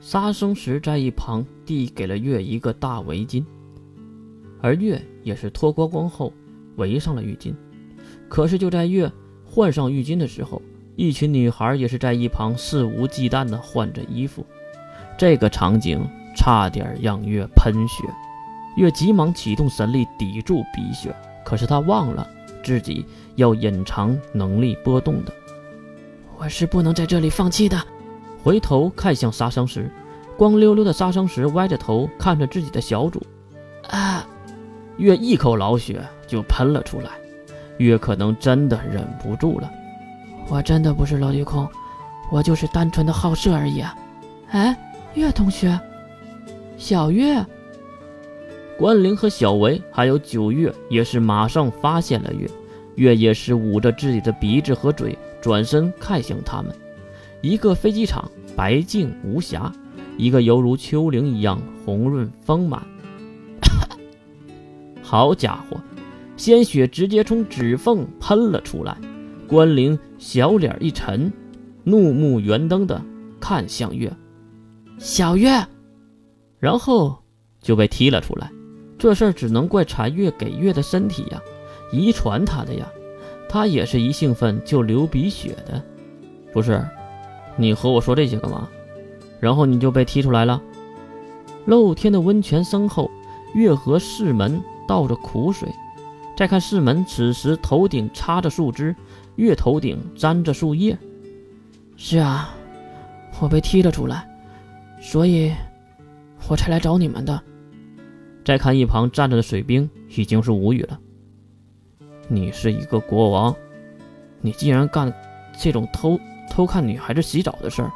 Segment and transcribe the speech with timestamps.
[0.00, 3.44] 杀生石在一旁递给了月一个大围巾，
[4.62, 6.32] 而月也是脱光光后
[6.76, 7.54] 围上了浴巾。
[8.26, 9.10] 可是就在月
[9.44, 10.62] 换上浴巾的时候，
[10.96, 14.44] 一群女孩也是在一旁肆无忌惮地换着衣服。
[15.18, 16.02] 这个场景
[16.34, 18.04] 差点让月喷血，
[18.76, 21.14] 月急忙启动神力抵住鼻血，
[21.44, 22.26] 可是他忘了
[22.64, 23.04] 自己
[23.36, 25.32] 要隐藏能力波动的。
[26.38, 27.78] 我是不能在这里放弃的。
[28.42, 29.90] 回头看向杀生石，
[30.36, 33.22] 光溜溜的杀生石歪着头看着自己的小主，
[33.88, 34.26] 啊！
[34.96, 37.10] 月一口老血就喷了出来。
[37.78, 39.70] 月可能真的忍不住了。
[40.48, 41.66] 我真的不是萝莉控，
[42.30, 43.96] 我就是单纯的好色而已啊！
[44.50, 44.76] 哎，
[45.14, 45.78] 月同学，
[46.76, 47.42] 小月，
[48.78, 52.46] 关灵和小维还有九月也是马上发现了月，
[52.96, 56.74] 月也是捂着自己的鼻子和嘴，转身看向他们。
[57.42, 59.72] 一个飞机场白净无瑕，
[60.18, 62.82] 一个犹如丘陵一样红润丰满。
[65.02, 65.80] 好家伙，
[66.36, 68.96] 鲜血直接从指缝喷了出来。
[69.46, 71.32] 关灵小脸一沉，
[71.82, 73.02] 怒目圆瞪的
[73.40, 74.12] 看向月，
[74.98, 75.66] 小月，
[76.58, 77.18] 然后
[77.60, 78.50] 就被踢了出来。
[78.98, 81.40] 这事儿只能怪禅月给月的身体呀，
[81.90, 82.86] 遗传他的呀，
[83.48, 85.82] 他也是一兴奋就流鼻血的，
[86.52, 86.86] 不是？
[87.60, 88.66] 你和我说这些干嘛？
[89.38, 90.62] 然后你就被踢出来了。
[91.66, 93.10] 露天的温泉身后，
[93.52, 95.68] 月和世门倒着苦水。
[96.34, 98.96] 再看世门，此时头顶插着树枝，
[99.36, 100.96] 月头顶沾着树叶。
[101.98, 102.54] 是啊，
[103.40, 104.26] 我被踢了出来，
[105.02, 105.52] 所以
[106.48, 107.42] 我才来找你们的。
[108.42, 110.98] 再看一旁站着的水兵，已经是无语了。
[112.26, 113.54] 你是一个国王，
[114.40, 115.12] 你竟然干
[115.58, 116.18] 这种偷。
[116.50, 117.90] 偷看女孩子洗澡的事儿，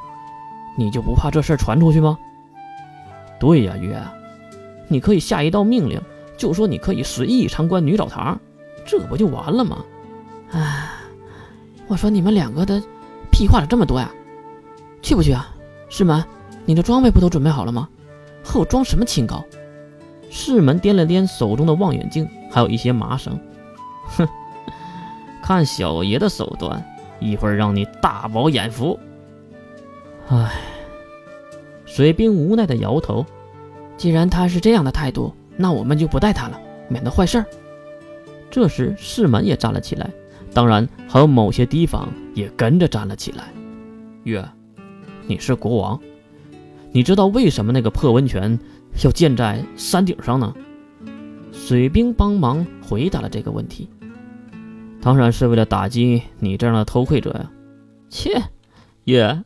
[0.79, 2.19] 你就不怕这事儿传出去吗？
[3.39, 4.01] 对呀，月，
[4.89, 6.01] 你可以下一道命令，
[6.39, 8.41] 就说你可以随意参观女澡堂，
[8.87, 9.85] 这不就完了吗？
[10.53, 10.89] 哎，
[11.89, 12.81] 我说你们两个的
[13.31, 14.11] 屁话咋这么多呀？
[15.03, 15.51] 去不去啊？
[15.91, 16.25] 世门，
[16.65, 17.89] 你的装备不都准备好了吗？
[18.43, 19.45] 和我装什么清高？
[20.31, 23.39] 世门掂了掂手中的望远镜，还有一些麻绳，
[24.17, 24.29] 哼，
[25.43, 26.85] 看小爷的手段。
[27.25, 28.99] 一会儿让你大饱眼福。
[30.29, 30.53] 唉，
[31.87, 33.25] 水兵无奈的摇头。
[33.97, 37.47] 既然他是这样的态度，那我们就不带他了，免得坏事儿。
[38.51, 40.11] 这时世门也站了起来，
[40.53, 43.45] 当然还有某些提防也跟着站了起来。
[44.25, 44.47] 月，
[45.27, 45.99] 你是国王，
[46.93, 48.59] 你知道为什么那个破温泉
[49.03, 50.53] 要建在山顶上呢？
[51.53, 53.89] 水兵帮忙回答了这个问题。
[55.05, 57.51] 当然是为了打击你这样的偷窥者呀！
[58.09, 58.43] 切，
[59.05, 59.43] 月，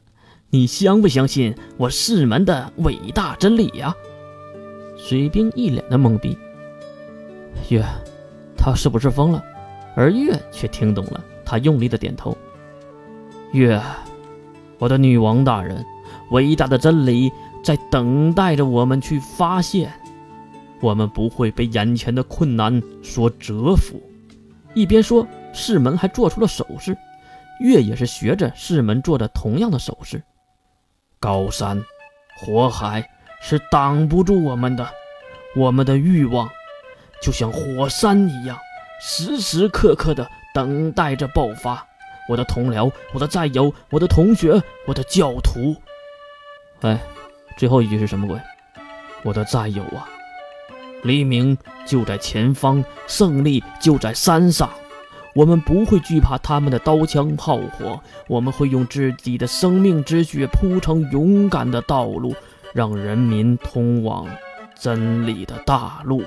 [0.51, 3.93] 你相不相信我世门的伟大真理呀？
[4.97, 6.39] 水兵一脸的懵逼。
[7.71, 7.85] 月，
[8.57, 9.43] 他是不是疯了？
[9.97, 12.39] 而月却听懂了，他用力的点头。
[13.51, 13.83] 月，
[14.79, 15.85] 我的女王大人，
[16.31, 17.33] 伟大的真理
[17.65, 19.93] 在等待着我们去发现，
[20.81, 24.01] 我们不会被眼前的困难所折服。
[24.73, 25.27] 一边说。
[25.59, 26.97] 世门还做出了手势，
[27.61, 30.23] 月也是学着世门做的同样的手势。
[31.19, 31.85] 高山、
[32.37, 33.11] 火海
[33.43, 34.89] 是挡不住我们的，
[35.57, 36.49] 我们的欲望
[37.21, 38.57] 就像火山一样，
[39.01, 41.85] 时时刻刻的等待着爆发。
[42.29, 45.75] 我的同僚，我的战友，我的同学，我的教徒。
[46.83, 47.01] 哎，
[47.57, 48.41] 最后一句是什么鬼？
[49.25, 50.09] 我的战友啊，
[51.03, 54.71] 黎明就在前方，胜利就在山上。
[55.35, 62.35] 我们不会惧怕他们的刀枪炮火，我们会用自己的生命之血铺成勇敢的道路，
[62.75, 64.27] 让人民通往
[64.75, 66.25] 真理的大路。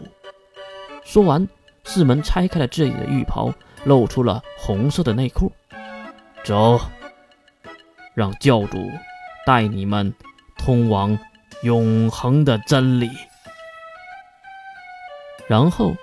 [1.04, 1.46] 说完，
[1.84, 3.52] 四门拆开了自己的浴袍，
[3.84, 5.52] 露出了红色的内裤。
[6.44, 6.80] 走，
[8.14, 8.90] 让教主
[9.46, 10.14] 带你们
[10.58, 11.18] 通往
[11.64, 13.10] 永恒的真理。
[15.48, 15.96] 然后，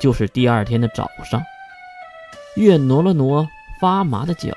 [0.00, 1.40] 就是第二天的早上。
[2.56, 3.48] 月挪了挪
[3.80, 4.50] 发麻的脚，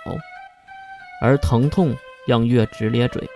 [1.21, 1.95] 而疼痛
[2.27, 3.29] 让月直咧嘴。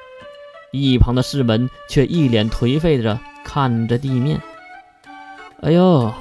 [0.72, 4.42] 一旁的世门却一脸颓废着看着地面。
[5.62, 6.14] 哎呦，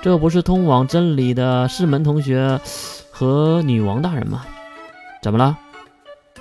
[0.00, 2.60] 这不是通往真理的世门同学
[3.10, 4.46] 和女王大人吗？
[5.20, 5.58] 怎么了？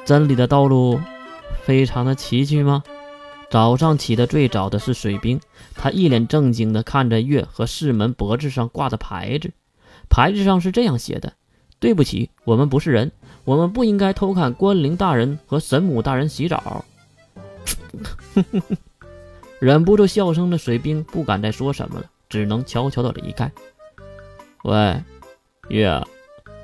[0.05, 0.99] 真理的道路
[1.63, 2.83] 非常的崎岖吗？
[3.49, 5.39] 早上起的最早的是水兵，
[5.75, 9.51] 他一脸正经地看着月和世门脖子上挂的牌子。
[10.09, 11.33] 牌子上是这样写的
[11.79, 13.11] ：“对不起，我们不是人，
[13.43, 16.85] 我们不应该偷看关灵大人和神母大人洗澡。
[19.59, 23.51] ”忍不住笑声的水兵不敢再说什么了，只能悄悄的离开。
[24.63, 25.01] 喂，
[25.69, 26.03] 月，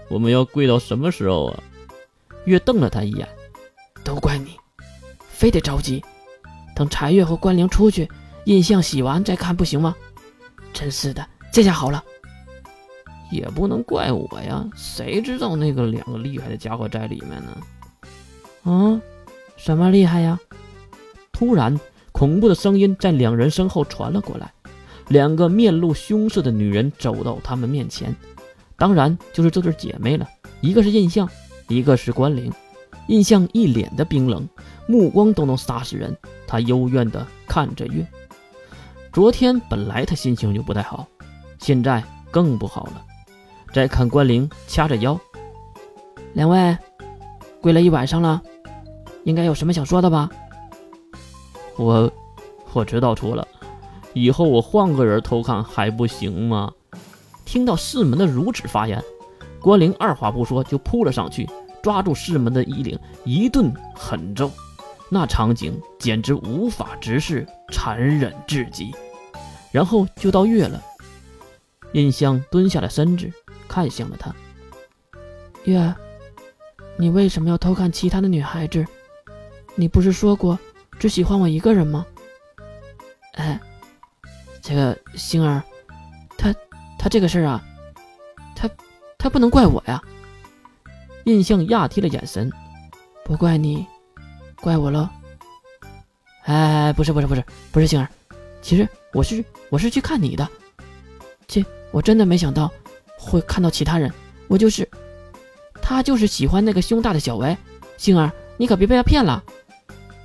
[0.09, 1.63] 我们要跪到什么时候啊？
[2.45, 3.27] 月瞪了他一眼。
[4.03, 4.57] 都怪你，
[5.29, 6.03] 非得着急，
[6.75, 8.09] 等柴月和关灵出去，
[8.45, 9.95] 印象洗完再看不行吗？
[10.73, 12.03] 真是的，这下好了。
[13.31, 17.57] 也不能怪我呀，谁知道那个两个厉害的家伙在里面呢？
[18.63, 19.01] 啊，
[19.55, 20.39] 什么厉害呀？
[21.31, 21.79] 突然，
[22.11, 24.51] 恐怖的声音在两人身后传了过来。
[25.07, 28.15] 两个面露凶色的女人走到他们面前，
[28.77, 30.27] 当然就是这对姐妹了。
[30.61, 31.27] 一个是印象，
[31.67, 32.51] 一个是关灵。
[33.07, 34.47] 印象一脸的冰冷，
[34.87, 36.15] 目光都能杀死人。
[36.47, 38.05] 他幽怨的看着月。
[39.11, 41.05] 昨天本来他心情就不太好，
[41.59, 43.03] 现在更不好了。
[43.73, 45.19] 再看关灵掐着腰，
[46.33, 46.77] 两位
[47.61, 48.41] 跪了一晚上了，
[49.23, 50.29] 应该有什么想说的吧？
[51.77, 52.11] 我
[52.73, 53.47] 我知道错了。
[54.13, 56.71] 以后我换个人偷看还不行吗？
[57.45, 59.01] 听到世门的如此发言，
[59.61, 61.49] 关灵二话不说就扑了上去，
[61.81, 64.51] 抓住世门的衣领一顿狠揍。
[65.09, 68.93] 那场景简直无法直视，残忍至极。
[69.71, 70.81] 然后就到月了，
[71.93, 73.31] 印香蹲下了身子，
[73.71, 74.35] 看向了他。
[75.63, 75.95] 月，
[76.97, 78.85] 你为什么要偷看其他的女孩子？
[79.75, 80.59] 你不是说过
[80.99, 82.05] 只喜欢我一个人吗？
[83.35, 83.57] 哎。
[84.63, 85.63] 这个星儿，
[86.37, 86.53] 他
[86.99, 87.63] 他这个事儿啊，
[88.55, 88.69] 他
[89.17, 89.99] 他不能怪我呀。
[91.23, 92.51] 印象压低了眼神，
[93.25, 93.87] 不怪你，
[94.61, 95.09] 怪我喽。
[96.43, 98.07] 哎，不是不是不是不是星儿，
[98.61, 100.47] 其实我是我是去看你的，
[101.47, 102.71] 切，我真的没想到
[103.21, 104.11] 会看到其他人，
[104.47, 104.89] 我就是，
[105.81, 107.55] 他就是喜欢那个胸大的小维。
[107.97, 109.43] 星儿，你可别被他骗了。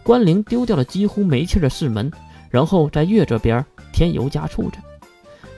[0.02, 2.10] 关灵丢掉了几乎没气的四门，
[2.50, 3.64] 然后在月这边。
[3.92, 4.76] 添油加醋着，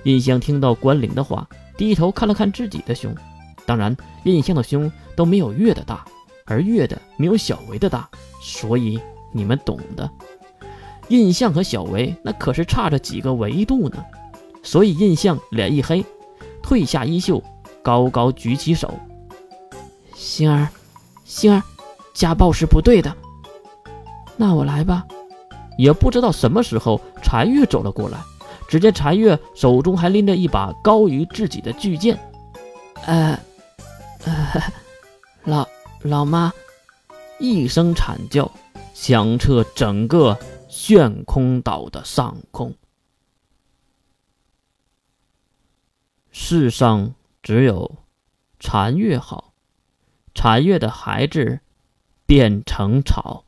[0.05, 3.13] 印象听到关灵的话，低头看了看自己的胸。
[3.67, 6.05] 当然，印象的胸都没有月的大，
[6.45, 8.09] 而月的没有小维的大，
[8.41, 9.01] 所以
[9.33, 10.09] 你们懂的。
[11.09, 14.05] 印象和小维那可是差着几个维度呢。
[14.63, 16.05] 所以印象脸一黑，
[16.69, 17.43] 褪下衣袖，
[17.83, 18.93] 高高举起手
[20.15, 20.69] ：“星儿，
[21.25, 21.63] 星儿，
[22.13, 23.17] 家暴是不对的。
[24.37, 25.07] 那我来吧。”
[25.79, 28.19] 也不知道什么时候，禅月走了过来。
[28.69, 32.19] 只见禅月手中还拎着一把高于自己的巨剑。
[33.07, 33.39] 呃，
[34.27, 34.63] 呃，
[35.45, 35.67] 老
[36.03, 36.53] 老妈，
[37.39, 38.51] 一声惨叫
[38.93, 40.37] 响彻整个
[40.69, 42.75] 悬空岛的上空。
[46.31, 47.97] 世上只有
[48.59, 49.53] 禅月好，
[50.35, 51.61] 禅月的孩子
[52.27, 53.45] 变成草。